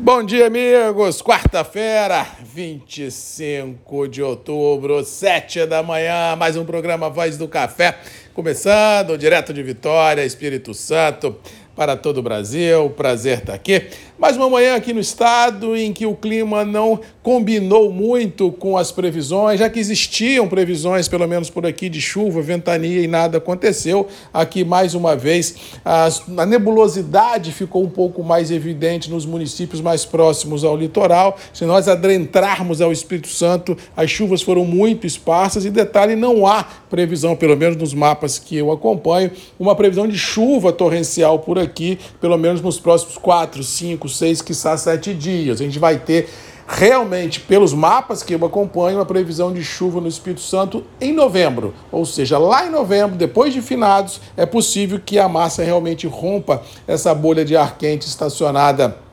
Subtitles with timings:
[0.00, 1.20] Bom dia, amigos.
[1.20, 7.98] Quarta-feira, 25 de outubro, 7 da manhã, mais um programa Voz do Café,
[8.32, 11.36] começando direto de Vitória, Espírito Santo,
[11.74, 12.90] para todo o Brasil.
[12.90, 13.88] Prazer estar aqui.
[14.16, 18.90] Mais uma manhã aqui no estado em que o clima não combinou muito com as
[18.90, 24.08] previsões, já que existiam previsões, pelo menos por aqui, de chuva, ventania e nada aconteceu.
[24.32, 25.54] Aqui, mais uma vez,
[25.84, 31.36] a nebulosidade ficou um pouco mais evidente nos municípios mais próximos ao litoral.
[31.52, 36.64] Se nós adentrarmos ao Espírito Santo, as chuvas foram muito esparsas e, detalhe, não há
[36.88, 41.98] previsão, pelo menos nos mapas que eu acompanho, uma previsão de chuva torrencial por aqui,
[42.22, 45.60] pelo menos nos próximos quatro, cinco, cinco, seis, quiçá sete dias.
[45.60, 46.30] A gente vai ter
[46.68, 51.74] realmente, pelos mapas que eu acompanho, a previsão de chuva no Espírito Santo em novembro.
[51.90, 56.62] Ou seja, lá em novembro, depois de finados, é possível que a massa realmente rompa
[56.86, 59.07] essa bolha de ar quente estacionada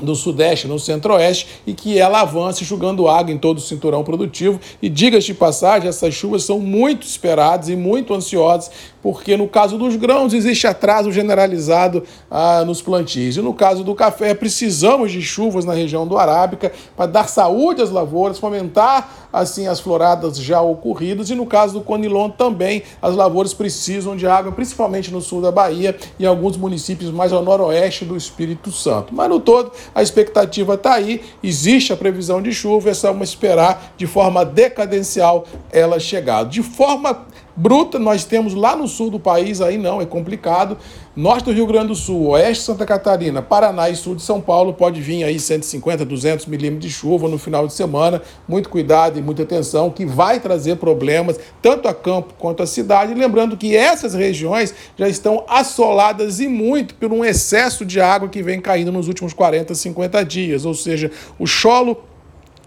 [0.00, 4.60] do Sudeste, no Centro-Oeste, e que ela avance jogando água em todo o cinturão produtivo.
[4.80, 8.70] E diga de passagem, essas chuvas são muito esperadas e muito ansiosas
[9.02, 13.36] porque no caso dos grãos existe atraso generalizado ah, nos plantios.
[13.36, 17.82] E no caso do café, precisamos de chuvas na região do Arábica para dar saúde
[17.82, 21.30] às lavouras, fomentar assim as floradas já ocorridas.
[21.30, 25.52] E no caso do Conilon também, as lavouras precisam de água, principalmente no sul da
[25.52, 29.14] Bahia e alguns municípios mais ao noroeste do Espírito Santo.
[29.14, 33.94] Mas no todo, a expectativa está aí, existe a previsão de chuva, é só esperar
[33.96, 36.44] de forma decadencial ela chegar.
[36.44, 37.26] De forma
[37.58, 40.78] bruta nós temos lá no sul do país, aí não, é complicado.
[41.16, 44.40] Norte do Rio Grande do Sul, oeste de Santa Catarina, Paraná e sul de São
[44.40, 48.22] Paulo pode vir aí 150, 200 milímetros de chuva no final de semana.
[48.46, 53.12] Muito cuidado e muita atenção, que vai trazer problemas tanto a campo quanto a cidade.
[53.14, 58.40] Lembrando que essas regiões já estão assoladas e muito por um excesso de água que
[58.40, 60.64] vem caindo nos últimos 40, 50 dias.
[60.64, 62.04] Ou seja, o solo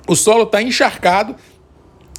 [0.08, 1.36] o solo está encharcado,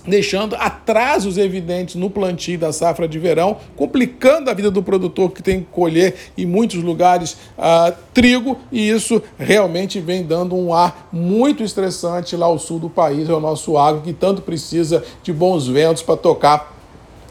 [0.06, 5.42] deixando atrasos evidentes no plantio da safra de verão, complicando a vida do produtor que
[5.42, 11.08] tem que colher em muitos lugares uh, trigo, e isso realmente vem dando um ar
[11.12, 15.66] muito estressante lá ao sul do país, ao nosso agro, que tanto precisa de bons
[15.66, 16.72] ventos para tocar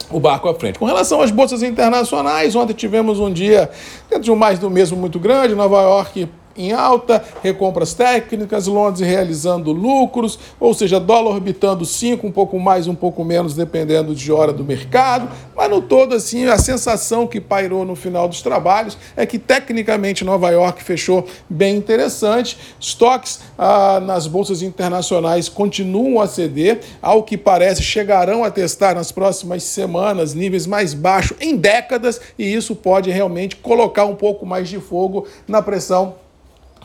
[0.10, 0.78] o barco à frente.
[0.78, 3.70] Com relação às bolsas internacionais, ontem tivemos um dia
[4.10, 9.08] dentro de um mais do mesmo muito grande, Nova York em alta, recompras técnicas, Londres
[9.08, 14.32] realizando lucros, ou seja, dólar orbitando 5, um pouco mais, um pouco menos, dependendo de
[14.32, 15.30] hora do mercado.
[15.56, 20.24] Mas no todo, assim, a sensação que pairou no final dos trabalhos é que tecnicamente
[20.24, 22.58] Nova York fechou bem interessante.
[22.80, 29.12] Estoques ah, nas bolsas internacionais continuam a ceder, ao que parece chegarão a testar nas
[29.12, 34.70] próximas semanas níveis mais baixos em décadas, e isso pode realmente colocar um pouco mais
[34.70, 36.16] de fogo na pressão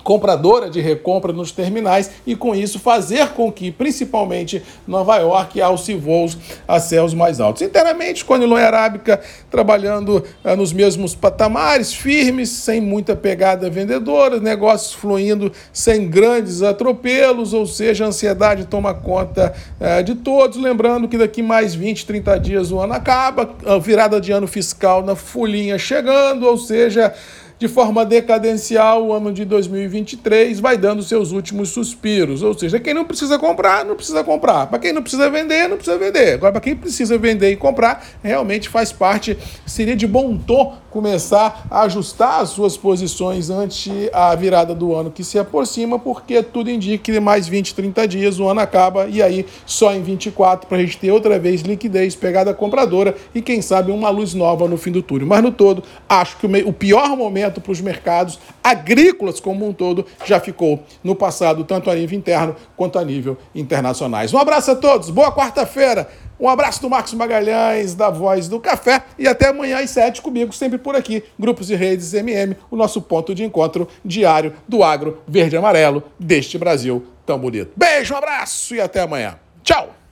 [0.06, 5.96] compradora de recompra nos terminais e com isso fazer com que, principalmente Nova York, alce
[5.96, 7.62] voos a céus mais altos.
[7.62, 15.50] Inteiramente, Conilon Arábica trabalhando ah, nos mesmos patamares, firmes, sem muita pegada vendedora, negócios fluindo
[15.72, 20.56] sem grandes atropelos, ou seja, a ansiedade toma conta ah, de todos.
[20.56, 23.50] Lembrando que daqui mais 20, 30 dias o ano acaba,
[23.82, 27.12] virada de ano fiscal na folhinha chegando, ou seja,
[27.58, 32.42] de forma decadencial, o ano de 2023 vai dando seus últimos suspiros.
[32.42, 34.66] Ou seja, quem não precisa comprar, não precisa comprar.
[34.66, 36.34] Para quem não precisa vender, não precisa vender.
[36.34, 41.66] Agora, para quem precisa vender e comprar, realmente faz parte, seria de bom tom começar
[41.70, 46.70] a ajustar as suas posições ante a virada do ano que se aproxima, porque tudo
[46.70, 50.78] indica que mais 20, 30 dias o ano acaba e aí só em 24 para
[50.78, 54.78] a gente ter outra vez liquidez, pegada compradora e quem sabe uma luz nova no
[54.78, 55.26] fim do túnel.
[55.26, 60.06] Mas no todo, acho que o pior momento para os mercados agrícolas como um todo
[60.24, 64.32] já ficou no passado, tanto a nível interno quanto a nível internacionais.
[64.32, 66.08] Um abraço a todos, boa quarta-feira.
[66.38, 70.52] Um abraço do Marcos Magalhães, da Voz do Café, e até amanhã às sete comigo,
[70.52, 75.22] sempre por aqui, Grupos e Redes MM, o nosso ponto de encontro diário do agro
[75.26, 77.72] verde e amarelo deste Brasil tão bonito.
[77.76, 79.38] Beijo, um abraço e até amanhã.
[79.62, 80.05] Tchau!